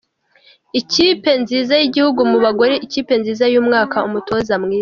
Ikipi 0.79 1.31
nziza 1.41 1.73
y’igihugu 1.79 2.21
mu 2.31 2.37
bagore, 2.45 2.73
ikipe 2.85 3.13
nziza 3.21 3.45
y’umwaka, 3.53 3.97
Umutoza 4.07 4.53
mwiza. 4.63 4.79